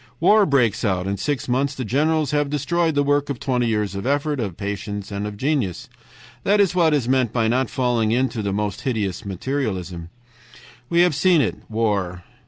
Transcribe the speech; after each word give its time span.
"War 0.19 0.47
breaks 0.47 0.83
out. 0.83 1.05
In 1.05 1.17
six 1.17 1.47
months 1.47 1.75
the 1.75 1.85
generals 1.85 2.31
have 2.31 2.49
destroyed 2.49 2.95
the 2.95 3.03
work 3.03 3.29
of 3.29 3.39
twenty 3.39 3.67
years 3.67 3.93
of 3.93 4.07
effort, 4.07 4.39
of 4.39 4.57
patience, 4.57 5.11
and 5.11 5.27
of 5.27 5.37
genius. 5.37 5.89
"That 6.43 6.59
is 6.59 6.73
what 6.73 6.95
is 6.95 7.07
meant 7.07 7.31
by 7.31 7.47
not 7.47 7.69
falling 7.69 8.11
into 8.11 8.41
the 8.41 8.51
most 8.51 8.81
hideous 8.81 9.25
materialism. 9.25 10.09
"We 10.89 11.01
have 11.01 11.13
seen 11.13 11.39
it, 11.39 11.57
war. 11.69 12.23